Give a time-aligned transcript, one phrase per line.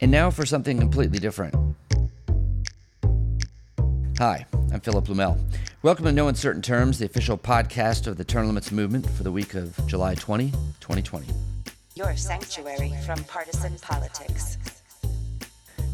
[0.00, 1.54] And now for something completely different.
[4.18, 5.38] Hi, I'm Philip Blumel.
[5.82, 9.32] Welcome to No Uncertain Terms, the official podcast of the Term Limits Movement for the
[9.32, 11.26] week of July 20, 2020.
[11.94, 14.58] Your sanctuary from partisan politics.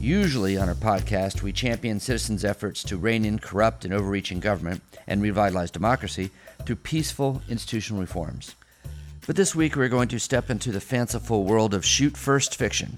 [0.00, 4.82] Usually on our podcast, we champion citizens' efforts to rein in corrupt and overreaching government
[5.06, 6.30] and revitalize democracy
[6.66, 8.56] through peaceful institutional reforms.
[9.28, 12.96] But this week, we're going to step into the fanciful world of shoot first fiction,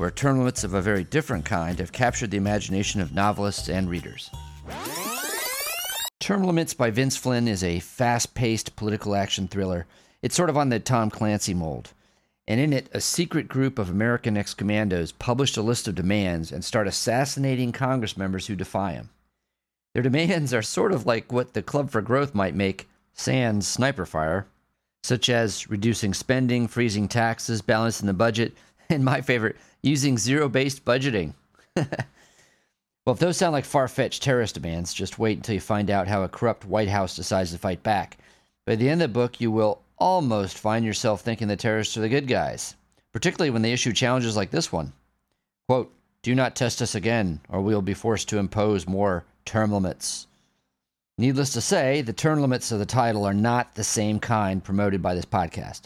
[0.00, 4.30] where term of a very different kind have captured the imagination of novelists and readers.
[6.18, 9.84] Term Limits by Vince Flynn is a fast paced political action thriller.
[10.22, 11.92] It's sort of on the Tom Clancy mold.
[12.48, 16.50] And in it, a secret group of American ex commandos publish a list of demands
[16.50, 19.10] and start assassinating Congress members who defy them.
[19.92, 24.06] Their demands are sort of like what the Club for Growth might make sans sniper
[24.06, 24.46] fire,
[25.02, 28.54] such as reducing spending, freezing taxes, balancing the budget,
[28.94, 31.34] and my favorite, using zero based budgeting.
[33.06, 36.06] Well, if those sound like far fetched terrorist demands, just wait until you find out
[36.06, 38.18] how a corrupt White House decides to fight back.
[38.66, 42.02] By the end of the book, you will almost find yourself thinking the terrorists are
[42.02, 42.76] the good guys,
[43.12, 44.92] particularly when they issue challenges like this one.
[45.66, 49.72] Quote, Do not test us again, or we will be forced to impose more term
[49.72, 50.26] limits.
[51.16, 55.00] Needless to say, the term limits of the title are not the same kind promoted
[55.02, 55.80] by this podcast.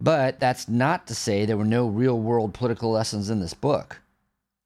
[0.00, 4.00] But that's not to say there were no real world political lessons in this book.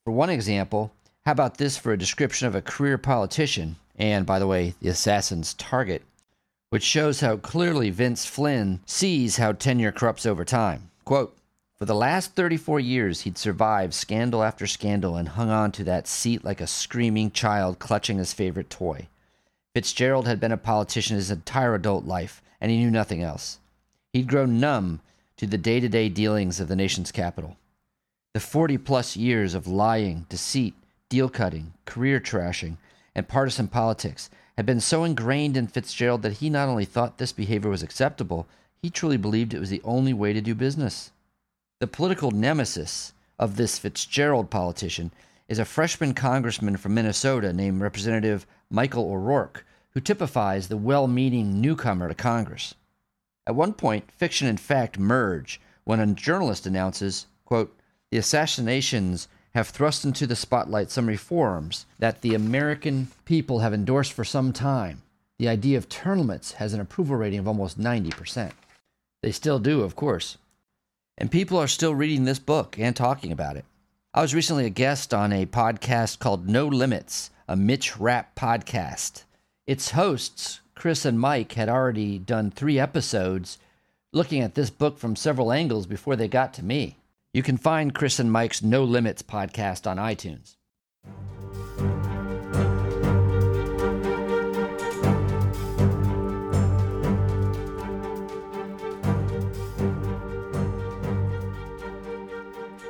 [0.04, 0.92] For one example,
[1.24, 4.88] how about this for a description of a career politician, and by the way, the
[4.88, 6.02] assassin's target,
[6.70, 10.90] which shows how clearly Vince Flynn sees how tenure corrupts over time.
[11.04, 11.36] Quote,
[11.76, 16.06] for the last 34 years, he'd survived scandal after scandal and hung on to that
[16.06, 19.08] seat like a screaming child clutching his favorite toy.
[19.74, 23.60] Fitzgerald had been a politician his entire adult life, and he knew nothing else.
[24.12, 25.00] He'd grown numb
[25.40, 27.56] to the day to day dealings of the nation's capital.
[28.34, 30.74] The 40 plus years of lying, deceit,
[31.08, 32.76] deal cutting, career trashing,
[33.14, 37.32] and partisan politics had been so ingrained in Fitzgerald that he not only thought this
[37.32, 38.46] behavior was acceptable,
[38.82, 41.10] he truly believed it was the only way to do business.
[41.78, 45.10] The political nemesis of this Fitzgerald politician
[45.48, 51.62] is a freshman congressman from Minnesota named Representative Michael O'Rourke, who typifies the well meaning
[51.62, 52.74] newcomer to Congress.
[53.50, 57.76] At one point, fiction and fact merge when a journalist announces, quote,
[58.12, 64.12] the assassinations have thrust into the spotlight some reforms that the American people have endorsed
[64.12, 65.02] for some time.
[65.40, 68.52] The idea of term limits has an approval rating of almost 90%.
[69.20, 70.38] They still do, of course.
[71.18, 73.64] And people are still reading this book and talking about it.
[74.14, 79.24] I was recently a guest on a podcast called No Limits, a Mitch Rapp podcast.
[79.66, 83.58] Its hosts, Chris and Mike, had already done three episodes
[84.14, 86.96] looking at this book from several angles before they got to me.
[87.34, 90.56] You can find Chris and Mike's No Limits podcast on iTunes.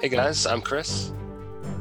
[0.00, 1.12] Hey guys, I'm Chris.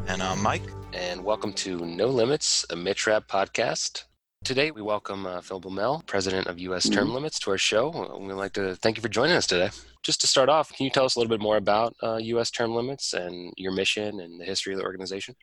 [0.08, 0.64] And I'm Mike.
[0.92, 4.06] And welcome to No Limits, a Mitch Rapp podcast.
[4.44, 6.90] Today we welcome uh, Phil Blumel, president of U.S.
[6.90, 7.16] Term mm-hmm.
[7.16, 8.18] Limits, to our show.
[8.20, 9.70] We'd like to thank you for joining us today
[10.04, 12.52] just to start off, can you tell us a little bit more about uh, U.S.
[12.52, 15.36] term limits and your mission and the history of the organization?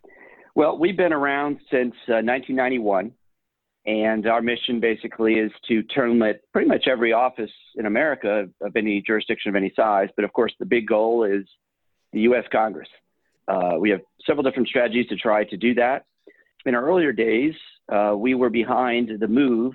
[0.55, 3.13] Well, we've been around since uh, 1991,
[3.87, 8.77] and our mission basically is to term limit pretty much every office in America of
[8.77, 10.09] any jurisdiction of any size.
[10.17, 11.45] But of course, the big goal is
[12.13, 12.45] the U.S.
[12.51, 12.89] Congress.
[13.47, 16.07] Uh, we have several different strategies to try to do that.
[16.67, 17.55] In our earlier days,
[17.91, 19.75] uh, we were behind the move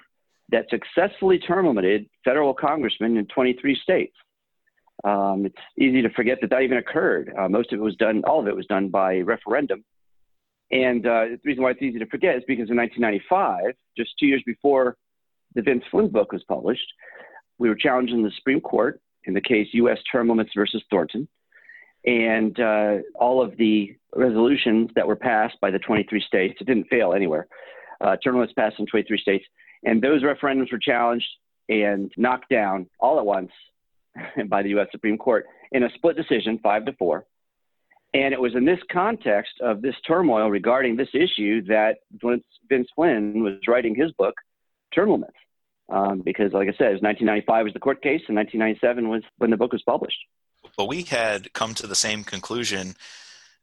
[0.49, 4.13] that successfully term limited federal congressmen in 23 states.
[5.05, 7.33] Um, it's easy to forget that that even occurred.
[7.39, 9.85] Uh, most of it was done, all of it was done by referendum.
[10.71, 14.27] And uh, the reason why it's easy to forget is because in 1995, just two
[14.27, 14.97] years before
[15.55, 16.87] the Vince Flynn book was published,
[17.57, 19.97] we were challenging the Supreme Court in the case U.S.
[20.11, 21.27] Term Limits versus Thornton.
[22.05, 26.87] And uh, all of the resolutions that were passed by the 23 states, it didn't
[26.89, 27.47] fail anywhere.
[27.99, 29.45] Uh, term limits passed in 23 states.
[29.83, 31.27] And those referendums were challenged
[31.69, 33.51] and knocked down all at once
[34.47, 34.87] by the U.S.
[34.91, 37.25] Supreme Court in a split decision, five to four.
[38.13, 43.41] And it was in this context of this turmoil regarding this issue that Vince Flynn
[43.41, 44.35] was writing his book,
[44.93, 45.33] Term Limits.
[45.89, 49.23] Um, because, like I said, it was 1995 was the court case, and 1997 was
[49.37, 50.19] when the book was published.
[50.77, 52.95] Well, we had come to the same conclusion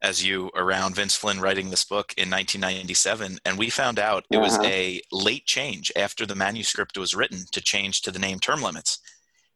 [0.00, 4.36] as you around Vince Flynn writing this book in 1997, and we found out it
[4.36, 4.44] uh-huh.
[4.44, 8.62] was a late change after the manuscript was written to change to the name Term
[8.62, 9.00] Limits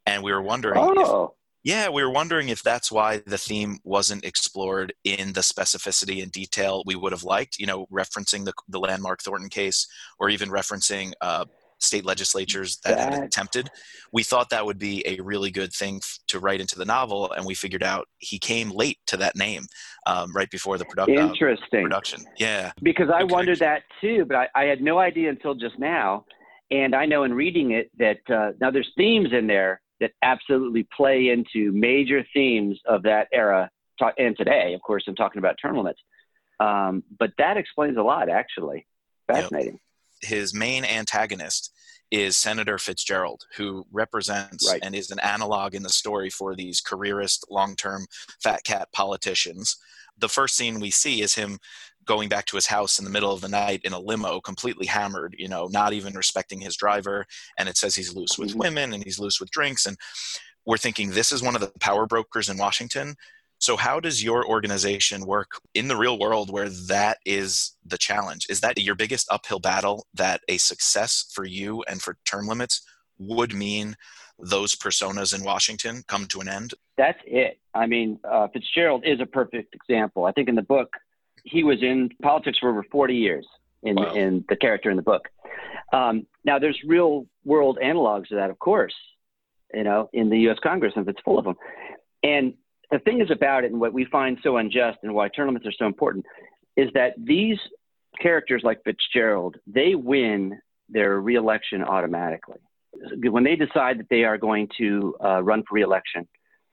[0.05, 1.35] and we were wondering oh.
[1.65, 6.29] Yeah, we were wondering if that's why the theme wasn't explored in the specificity and
[6.29, 9.87] detail we would have liked, you know, referencing the, the landmark Thornton case
[10.19, 11.45] or even referencing uh,
[11.83, 13.69] state legislatures that, that, had attempted.
[14.11, 17.31] We thought that would be a really good thing f- to write into the novel,
[17.31, 19.65] and we figured out he came late to that name,
[20.05, 21.17] um, right before the production.
[21.17, 22.23] Uh, Interesting uh, production.
[22.37, 26.25] Yeah, because I wondered that too, but I, I, had no idea until just now.
[26.71, 30.87] And I know in reading it that uh, now there's themes in there that absolutely
[30.95, 33.69] play into major themes of that era.
[34.17, 35.99] And today, of course, I'm talking about term limits.
[36.59, 38.85] Um, but that explains a lot, actually.
[39.27, 39.73] Fascinating.
[39.73, 39.79] Yep.
[40.23, 41.71] His main antagonist
[42.11, 44.79] is Senator Fitzgerald, who represents right.
[44.83, 48.05] and is an analog in the story for these careerist, long term
[48.41, 49.77] fat cat politicians.
[50.19, 51.57] The first scene we see is him
[52.05, 54.85] going back to his house in the middle of the night in a limo, completely
[54.85, 57.25] hammered, you know, not even respecting his driver.
[57.57, 58.59] And it says he's loose with mm-hmm.
[58.59, 59.85] women and he's loose with drinks.
[59.85, 59.97] And
[60.65, 63.15] we're thinking this is one of the power brokers in Washington.
[63.63, 68.45] So, how does your organization work in the real world where that is the challenge?
[68.49, 72.81] Is that your biggest uphill battle that a success for you and for term limits
[73.19, 73.95] would mean
[74.37, 76.73] those personas in Washington come to an end?
[76.97, 77.57] That's it.
[77.73, 80.25] I mean, uh, Fitzgerald is a perfect example.
[80.25, 80.89] I think in the book,
[81.45, 83.47] he was in politics for over 40 years
[83.81, 84.13] in, wow.
[84.13, 85.29] in the character in the book.
[85.93, 88.95] Um, now, there's real world analogs to that, of course,
[89.73, 90.57] you know, in the U.S.
[90.61, 91.55] Congress, and it's full of them.
[92.23, 92.55] And
[92.93, 95.65] the thing is about it, and what we find so unjust, and why term limits
[95.65, 96.25] are so important,
[96.77, 97.57] is that these
[98.21, 100.59] characters like Fitzgerald, they win
[100.89, 102.59] their reelection automatically.
[103.23, 106.27] When they decide that they are going to uh, run for reelection,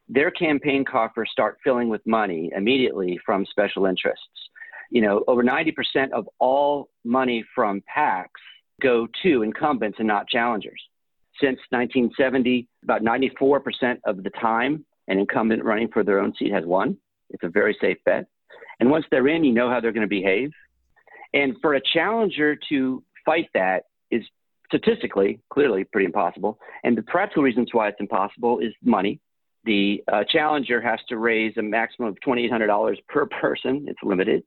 [0.07, 4.49] their campaign coffers start filling with money immediately from special interests
[4.91, 8.27] you know, over 90% of all money from PACs
[8.81, 10.81] go to incumbents and not challengers.
[11.39, 16.65] Since 1970, about 94% of the time, an incumbent running for their own seat has
[16.65, 16.97] won.
[17.29, 18.25] It's a very safe bet.
[18.79, 20.51] And once they're in, you know how they're going to behave.
[21.33, 24.23] And for a challenger to fight that is
[24.67, 26.59] statistically, clearly, pretty impossible.
[26.83, 29.19] And the practical reasons why it's impossible is money.
[29.65, 33.85] The uh, challenger has to raise a maximum of $2,800 per person.
[33.87, 34.43] It's limited.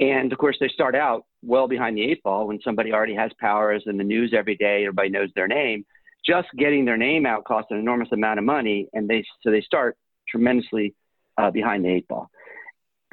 [0.00, 3.30] And of course, they start out well behind the eight ball when somebody already has
[3.40, 5.84] powers in the news every day, everybody knows their name.
[6.24, 9.60] Just getting their name out costs an enormous amount of money, and they so they
[9.60, 9.96] start
[10.28, 10.94] tremendously
[11.38, 12.30] uh, behind the eight ball.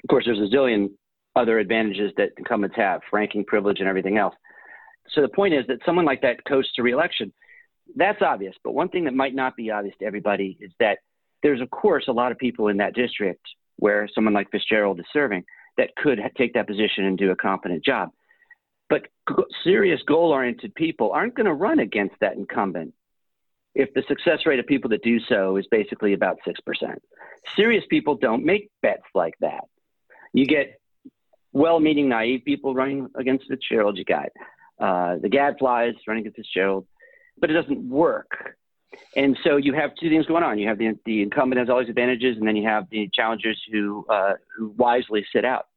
[0.03, 0.91] Of course, there's a zillion
[1.35, 4.35] other advantages that incumbents have, ranking privilege and everything else.
[5.11, 7.33] So the point is that someone like that coasts to reelection.
[7.95, 10.99] That's obvious, but one thing that might not be obvious to everybody is that
[11.41, 13.41] there's of course a lot of people in that district
[13.77, 15.43] where someone like Fitzgerald is serving
[15.77, 18.09] that could take that position and do a competent job.
[18.89, 19.07] But
[19.63, 22.93] serious goal oriented people aren't going to run against that incumbent
[23.75, 26.55] if the success rate of people that do so is basically about 6%.
[27.55, 29.65] Serious people don't make bets like that.
[30.33, 30.79] You get
[31.51, 33.97] well meaning, naive people running against Fitzgerald.
[33.97, 34.29] You got
[34.79, 36.87] uh, the gadflies running against Fitzgerald,
[37.37, 38.55] but it doesn't work.
[39.15, 40.57] And so you have two things going on.
[40.57, 43.61] You have the, the incumbent has all these advantages, and then you have the challengers
[43.71, 45.67] who, uh, who wisely sit out.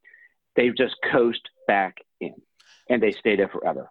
[0.56, 2.34] They just coast back in,
[2.88, 3.90] and they stay there forever.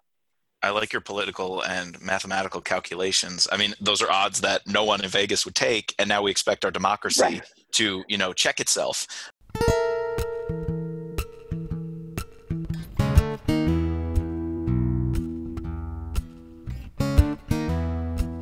[0.63, 3.47] I like your political and mathematical calculations.
[3.51, 6.29] I mean, those are odds that no one in Vegas would take, and now we
[6.29, 7.41] expect our democracy right.
[7.71, 9.07] to, you know, check itself.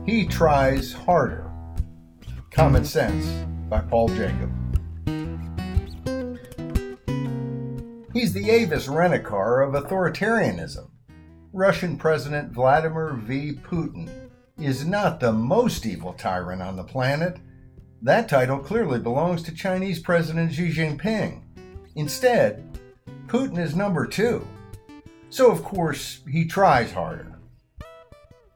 [0.05, 1.49] He tries harder.
[2.51, 4.51] Common Sense by Paul Jacob.
[8.11, 10.88] He's the Avis Rent A Car of authoritarianism.
[11.59, 13.51] Russian President Vladimir V.
[13.51, 14.09] Putin
[14.57, 17.37] is not the most evil tyrant on the planet.
[18.01, 21.41] That title clearly belongs to Chinese President Xi Jinping.
[21.95, 22.79] Instead,
[23.27, 24.47] Putin is number two.
[25.29, 27.37] So, of course, he tries harder.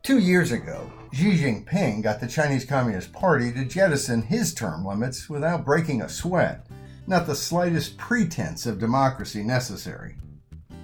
[0.01, 5.29] Two years ago, Xi Jinping got the Chinese Communist Party to jettison his term limits
[5.29, 6.67] without breaking a sweat
[7.05, 10.15] not the slightest pretense of democracy necessary.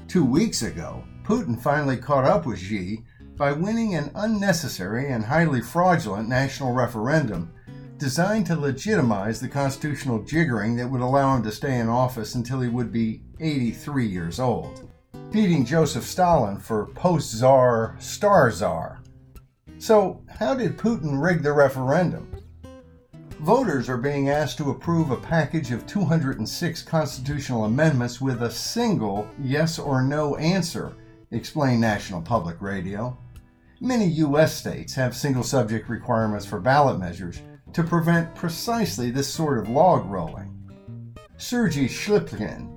[0.09, 3.03] Two weeks ago, Putin finally caught up with Xi
[3.37, 7.53] by winning an unnecessary and highly fraudulent national referendum
[7.97, 12.61] designed to legitimize the constitutional jiggering that would allow him to stay in office until
[12.61, 14.89] he would be 83 years old,
[15.31, 19.03] beating Joseph Stalin for post czar star czar.
[19.77, 22.25] So, how did Putin rig the referendum?
[23.39, 29.27] voters are being asked to approve a package of 206 constitutional amendments with a single
[29.41, 30.93] yes or no answer,
[31.31, 33.17] explained National Public Radio.
[33.81, 34.55] Many U.S.
[34.55, 37.41] states have single subject requirements for ballot measures,
[37.73, 40.55] to prevent precisely this sort of log rolling.
[41.37, 42.67] Sergei Shpilkin,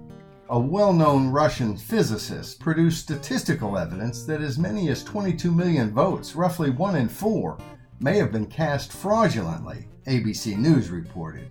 [0.48, 6.36] a well known Russian physicist, produced statistical evidence that as many as 22 million votes,
[6.36, 7.58] roughly one in four,
[8.00, 11.48] may have been cast fraudulently, ABC News reported.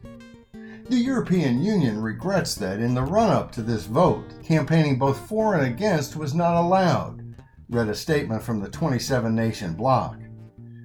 [0.92, 5.56] The European Union regrets that in the run up to this vote, campaigning both for
[5.56, 7.34] and against was not allowed,
[7.70, 10.18] read a statement from the 27 nation bloc.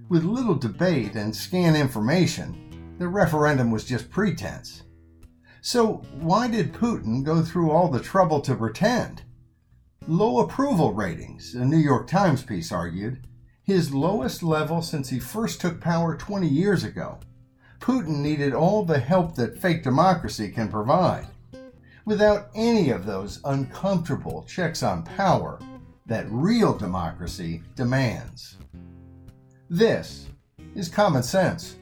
[0.08, 4.84] With little debate and scant information, the referendum was just pretense.
[5.60, 9.24] So, why did Putin go through all the trouble to pretend?
[10.06, 13.26] Low approval ratings, a New York Times piece argued,
[13.64, 17.18] his lowest level since he first took power 20 years ago.
[17.80, 21.26] Putin needed all the help that fake democracy can provide.
[22.04, 25.58] Without any of those uncomfortable checks on power
[26.06, 28.56] that real democracy demands.
[29.68, 30.28] This
[30.74, 31.76] is Common Sense.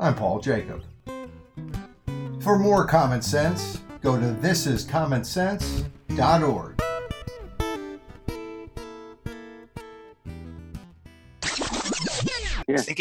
[0.00, 0.82] I'm Paul Jacob.
[2.40, 6.71] For more common sense, go to thisiscommonsense.org.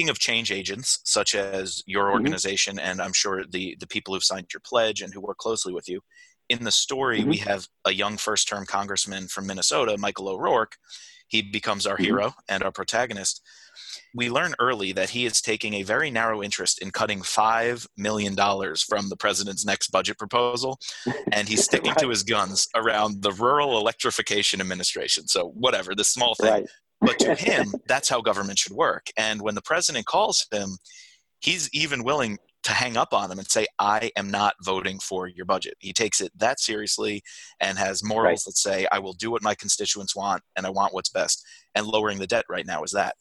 [0.01, 2.13] Thinking of change agents such as your mm-hmm.
[2.13, 2.87] organization, mm-hmm.
[2.87, 5.87] and I'm sure the the people who've signed your pledge and who work closely with
[5.87, 6.01] you.
[6.49, 7.29] In the story, mm-hmm.
[7.29, 10.75] we have a young first term congressman from Minnesota, Michael O'Rourke.
[11.27, 12.03] He becomes our mm-hmm.
[12.03, 13.41] hero and our protagonist
[14.13, 18.35] we learn early that he is taking a very narrow interest in cutting $5 million
[18.35, 20.79] from the president's next budget proposal.
[21.31, 21.99] And he's sticking right.
[21.99, 25.27] to his guns around the Rural Electrification Administration.
[25.27, 26.51] So, whatever, this small thing.
[26.51, 26.69] Right.
[27.01, 29.07] But to him, that's how government should work.
[29.17, 30.77] And when the president calls him,
[31.39, 35.27] he's even willing to hang up on him and say, I am not voting for
[35.27, 35.73] your budget.
[35.79, 37.23] He takes it that seriously
[37.59, 38.45] and has morals right.
[38.45, 41.43] that say, I will do what my constituents want and I want what's best.
[41.73, 43.15] And lowering the debt right now is that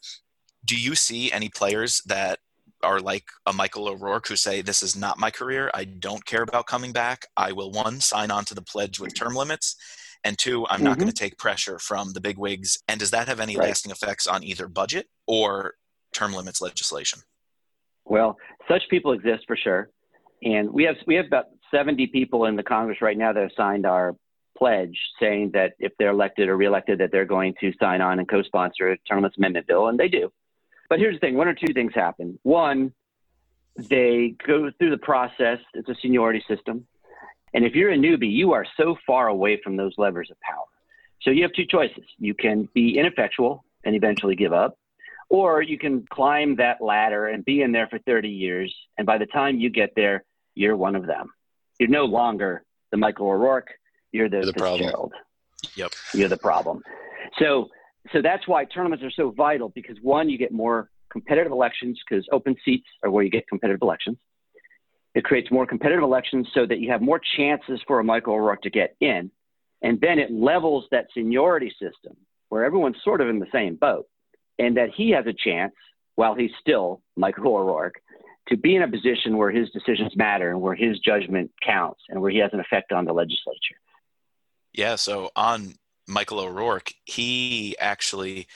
[0.66, 2.38] do you see any players that
[2.82, 5.70] are like a Michael O'Rourke who say, This is not my career.
[5.74, 7.26] I don't care about coming back.
[7.36, 9.76] I will, one, sign on to the pledge with term limits.
[10.24, 10.84] And two, I'm mm-hmm.
[10.84, 12.78] not going to take pressure from the big wigs.
[12.88, 13.68] And does that have any right.
[13.68, 15.74] lasting effects on either budget or
[16.12, 17.20] term limits legislation?
[18.04, 18.36] Well,
[18.68, 19.90] such people exist for sure.
[20.42, 23.52] And we have, we have about 70 people in the Congress right now that have
[23.56, 24.16] signed our
[24.56, 28.28] pledge saying that if they're elected or reelected, that they're going to sign on and
[28.28, 29.88] co sponsor a term limits amendment bill.
[29.88, 30.30] And they do.
[30.88, 32.38] But here's the thing one or two things happen.
[32.42, 32.92] One,
[33.76, 36.86] they go through the process, it's a seniority system.
[37.54, 40.64] And if you're a newbie, you are so far away from those levers of power.
[41.22, 42.04] So you have two choices.
[42.18, 44.78] You can be ineffectual and eventually give up,
[45.28, 48.74] or you can climb that ladder and be in there for 30 years.
[48.96, 51.30] And by the time you get there, you're one of them.
[51.78, 53.70] You're no longer the Michael O'Rourke.
[54.12, 55.12] You're the, the Fitzgerald.
[55.76, 55.92] Yep.
[56.14, 56.82] You're the problem.
[57.38, 57.68] So
[58.12, 62.00] so that's why term limits are so vital because one, you get more competitive elections
[62.08, 64.16] because open seats are where you get competitive elections.
[65.14, 68.62] It creates more competitive elections so that you have more chances for a Michael O'Rourke
[68.62, 69.30] to get in.
[69.82, 72.16] And then it levels that seniority system
[72.48, 74.06] where everyone's sort of in the same boat
[74.58, 75.72] and that he has a chance
[76.16, 78.00] while he's still Michael O'Rourke
[78.48, 82.20] to be in a position where his decisions matter and where his judgment counts and
[82.20, 83.76] where he has an effect on the legislature.
[84.72, 85.74] Yeah, so on
[86.06, 88.46] Michael O'Rourke, he actually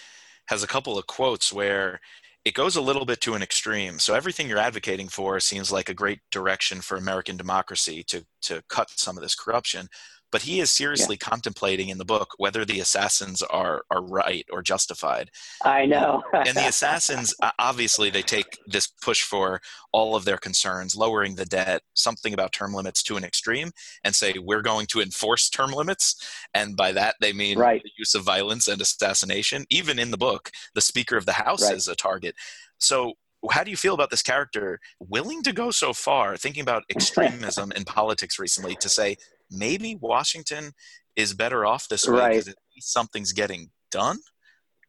[0.46, 2.00] has a couple of quotes where
[2.44, 3.98] it goes a little bit to an extreme.
[3.98, 8.62] So everything you're advocating for seems like a great direction for American democracy to to
[8.68, 9.88] cut some of this corruption
[10.34, 11.28] but he is seriously yeah.
[11.28, 15.30] contemplating in the book whether the assassins are are right or justified.
[15.64, 16.24] I know.
[16.32, 19.60] and the assassins obviously they take this push for
[19.92, 23.70] all of their concerns, lowering the debt, something about term limits to an extreme,
[24.02, 26.16] and say we're going to enforce term limits,
[26.52, 27.84] and by that they mean right.
[27.84, 29.64] the use of violence and assassination.
[29.70, 31.76] Even in the book, the Speaker of the House right.
[31.76, 32.34] is a target.
[32.78, 33.12] So
[33.50, 37.72] how do you feel about this character willing to go so far thinking about extremism
[37.72, 39.16] in politics recently to say
[39.50, 40.72] maybe Washington
[41.16, 42.48] is better off this way because right.
[42.48, 44.18] at least something's getting done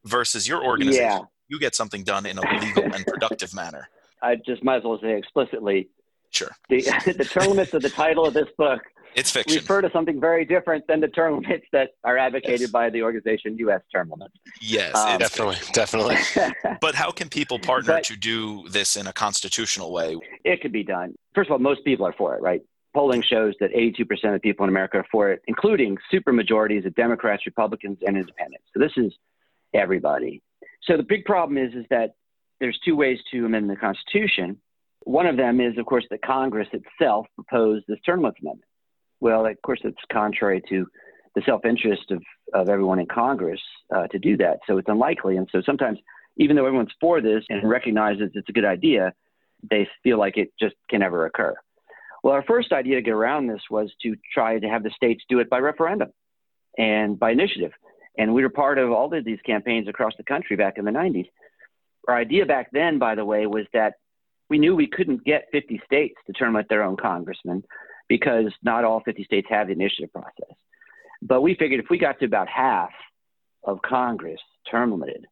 [0.06, 1.04] versus your organization.
[1.04, 1.20] Yeah.
[1.48, 3.88] You get something done in a legal and productive manner.
[4.24, 5.90] I just might as well say explicitly.
[6.32, 6.50] Sure.
[6.70, 6.82] The,
[7.18, 8.82] the term limits of the title of this book
[9.16, 9.58] it's fiction.
[9.58, 12.70] refer to something very different than the term limits that are advocated yes.
[12.70, 13.82] by the organization U.S.
[13.92, 14.36] term limits.
[14.62, 16.18] Yes, um, definitely, definitely.
[16.82, 20.18] but how can people partner but, to do this in a constitutional way?
[20.44, 21.16] It could be done.
[21.34, 22.62] First of all, most people are for it, right?
[22.96, 26.96] Polling shows that 82% of people in America are for it, including super majorities of
[26.96, 28.66] Democrats, Republicans, and independents.
[28.74, 29.14] So this is
[29.74, 30.42] everybody.
[30.84, 32.16] So the big problem is, is that
[32.62, 34.58] there's two ways to amend the Constitution.
[35.02, 38.70] One of them is, of course, that Congress itself proposed this term limits amendment.
[39.20, 40.88] Well, of course, it's contrary to
[41.36, 42.24] the self-interest of,
[42.54, 43.62] of everyone in Congress
[43.94, 44.60] uh, to do that.
[44.68, 45.36] So it's unlikely.
[45.36, 46.00] And so sometimes,
[46.38, 49.14] even though everyone's for this and recognizes it's a good idea,
[49.70, 51.56] they feel like it just can never occur.
[52.26, 55.24] Well, our first idea to get around this was to try to have the states
[55.30, 56.10] do it by referendum
[56.76, 57.72] and by initiative.
[58.18, 60.92] And we were part of all of these campaigns across the country back in the
[60.92, 61.28] 90s.
[62.08, 63.94] Our idea back then, by the way, was that
[64.50, 67.64] we knew we couldn't get 50 states to term out their own congressman
[68.10, 70.58] because not all 50 states have the initiative process.
[71.22, 72.90] But we figured if we got to about half
[73.64, 74.42] of Congress
[74.72, 75.28] term limited,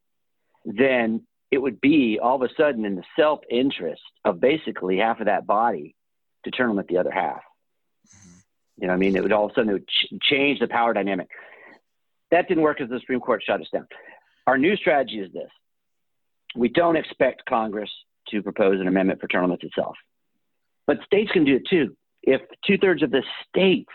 [0.63, 5.19] then it would be all of a sudden in the self interest of basically half
[5.21, 5.95] of that body
[6.43, 7.41] to term limit the other half.
[8.07, 8.38] Mm-hmm.
[8.81, 10.67] You know, I mean, it would all of a sudden it would ch- change the
[10.67, 11.27] power dynamic.
[12.31, 13.88] That didn't work because the Supreme Court shut us down.
[14.47, 15.50] Our new strategy is this:
[16.55, 17.91] we don't expect Congress
[18.29, 19.95] to propose an amendment for term limits itself,
[20.88, 21.95] but states can do it too.
[22.21, 23.91] If two thirds of the states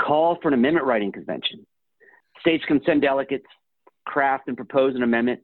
[0.00, 1.66] call for an amendment writing convention,
[2.40, 3.46] states can send delegates,
[4.04, 5.40] craft and propose an amendment,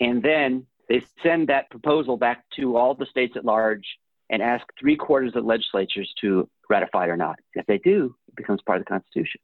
[0.00, 3.84] and then they send that proposal back to all the states at large
[4.30, 7.36] and ask three quarters of legislatures to ratify it or not.
[7.54, 9.40] If they do, it becomes part of the Constitution.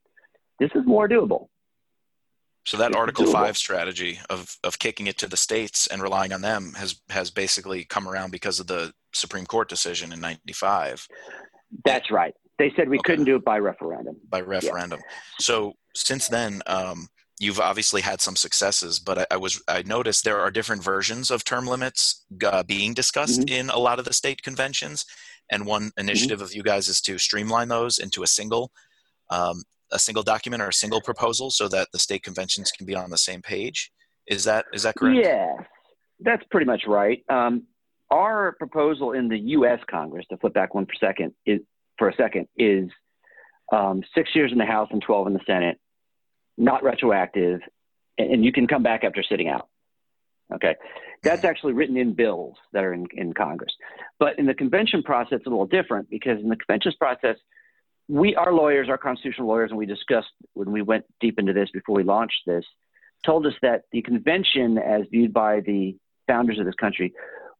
[0.58, 1.48] This is more doable.
[2.64, 6.42] So that Article Five strategy of of kicking it to the states and relying on
[6.42, 11.08] them has has basically come around because of the Supreme Court decision in '95.
[11.84, 12.34] That's right.
[12.58, 13.12] They said we okay.
[13.12, 14.16] couldn't do it by referendum.
[14.28, 15.00] By referendum.
[15.00, 15.16] Yeah.
[15.40, 17.08] So since then, um,
[17.42, 21.30] you've obviously had some successes, but I, I, was I noticed there are different versions
[21.30, 23.54] of term limits uh, being discussed mm-hmm.
[23.54, 25.04] in a lot of the state conventions,
[25.50, 26.00] and one mm-hmm.
[26.00, 26.44] initiative mm-hmm.
[26.44, 28.70] of you guys is to streamline those into a single.
[29.28, 29.62] Um,
[29.94, 33.10] a single document or a single proposal so that the state conventions can be on
[33.10, 33.92] the same page
[34.26, 35.52] is that is that correct yeah
[36.20, 37.64] that's pretty much right um,
[38.10, 41.60] our proposal in the u.s congress to flip back one per second is
[41.98, 42.88] for a second is
[43.70, 45.78] um, six years in the house and 12 in the senate
[46.56, 47.60] not retroactive,
[48.18, 49.68] and you can come back after sitting out.
[50.54, 50.74] Okay.
[51.22, 53.72] That's actually written in bills that are in, in Congress.
[54.18, 57.36] But in the convention process, it's a little different because in the convention process,
[58.08, 61.70] we, our lawyers, our constitutional lawyers, and we discussed when we went deep into this
[61.72, 62.64] before we launched this,
[63.24, 65.96] told us that the convention, as viewed by the
[66.26, 67.14] founders of this country,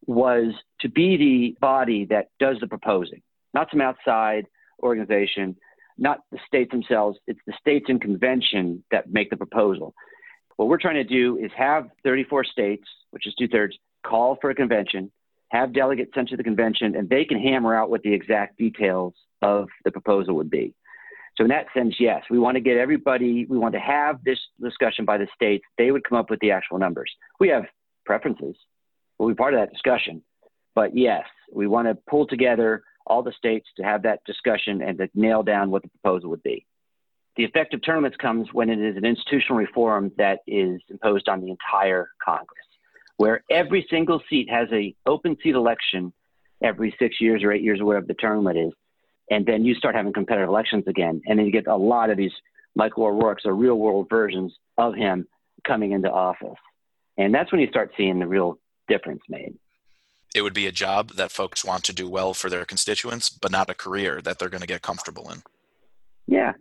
[0.07, 3.23] was to be the body that does the proposing,
[3.55, 4.47] not some outside
[4.83, 5.57] organization
[6.03, 9.95] not the states themselves, it's the states in convention that make the proposal.
[10.57, 14.51] What we're trying to do is have 34 states, which is two thirds, call for
[14.51, 15.11] a convention,
[15.51, 19.15] have delegates sent to the convention, and they can hammer out what the exact details
[19.43, 20.75] of the proposal would be.
[21.37, 24.39] So, in that sense, yes, we want to get everybody, we want to have this
[24.61, 25.65] discussion by the states.
[25.79, 27.11] They would come up with the actual numbers.
[27.41, 27.65] We have
[28.05, 28.57] preferences,
[29.19, 30.23] we'll be part of that discussion.
[30.75, 34.99] But yes, we want to pull together all the states to have that discussion and
[34.99, 36.67] to nail down what the proposal would be.
[37.37, 41.41] The effective term limits comes when it is an institutional reform that is imposed on
[41.41, 42.67] the entire Congress,
[43.17, 46.13] where every single seat has a open seat election
[46.63, 48.73] every six years or eight years or whatever the term limit is,
[49.31, 52.19] and then you start having competitive elections again, and then you get a lot of
[52.19, 52.33] these
[52.75, 55.27] Michael O'Rourke's or real world versions of him
[55.67, 56.59] coming into office,
[57.17, 59.55] and that's when you start seeing the real difference made
[60.35, 63.51] it would be a job that folks want to do well for their constituents, but
[63.51, 65.43] not a career that they're going to get comfortable in.
[66.27, 66.53] Yeah.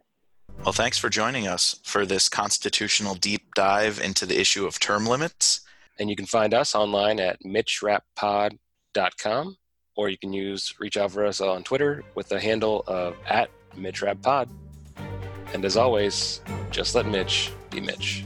[0.64, 5.06] Well, thanks for joining us for this constitutional deep dive into the issue of term
[5.06, 5.62] limits.
[6.00, 9.58] And you can find us online at mitchrappod.com,
[9.96, 13.50] or you can use reach out for us on Twitter with the handle of at
[13.76, 14.50] mitchrappod.
[15.54, 18.24] And as always, just let Mitch be Mitch.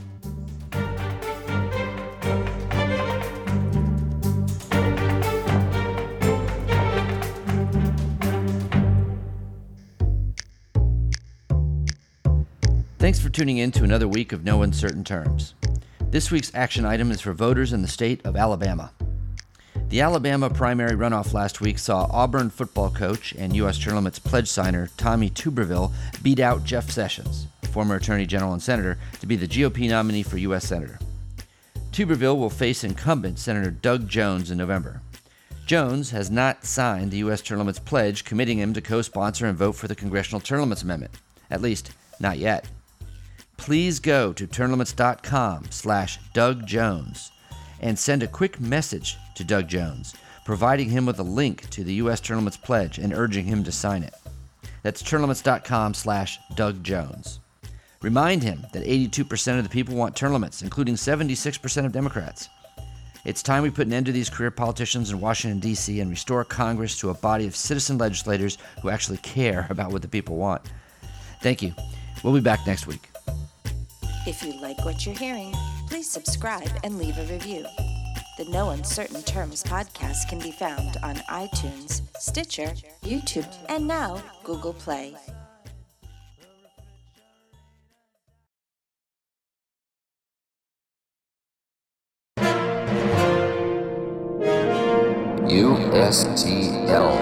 [13.06, 15.54] Thanks for tuning in to another week of No Uncertain Terms.
[16.10, 18.90] This week's action item is for voters in the state of Alabama.
[19.90, 23.86] The Alabama primary runoff last week saw Auburn football coach and U.S.
[23.86, 29.26] Limits pledge signer Tommy Tuberville beat out Jeff Sessions, former Attorney General and Senator, to
[29.28, 30.66] be the GOP nominee for U.S.
[30.66, 30.98] Senator.
[31.92, 35.00] Tuberville will face incumbent Senator Doug Jones in November.
[35.64, 37.40] Jones has not signed the U.S.
[37.40, 40.82] Term Limits pledge committing him to co sponsor and vote for the Congressional Term Limits
[40.82, 41.14] Amendment.
[41.52, 42.66] At least, not yet
[43.56, 47.32] please go to termlimits.com slash Doug Jones
[47.80, 50.14] and send a quick message to Doug Jones,
[50.44, 52.20] providing him with a link to the U.S.
[52.20, 54.14] Term Limits Pledge and urging him to sign it.
[54.82, 57.40] That's termlimits.com slash Doug Jones.
[58.02, 62.48] Remind him that 82% of the people want term limits, including 76% of Democrats.
[63.24, 66.44] It's time we put an end to these career politicians in Washington, D.C., and restore
[66.44, 70.62] Congress to a body of citizen legislators who actually care about what the people want.
[71.42, 71.74] Thank you.
[72.22, 73.15] We'll be back next week.
[74.26, 75.54] If you like what you're hearing,
[75.88, 77.64] please subscribe and leave a review.
[78.38, 84.72] The No Uncertain Terms podcast can be found on iTunes, Stitcher, YouTube, and now Google
[84.72, 85.14] Play.
[95.48, 97.16] USTL.